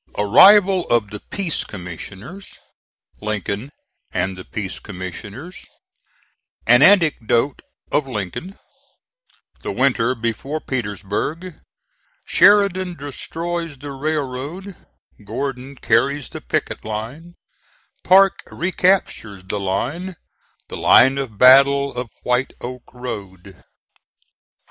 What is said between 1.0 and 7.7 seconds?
THE PEACE COMMISSIONERS LINCOLN AND THE PEACE COMMISSIONERS AN ANECDOTE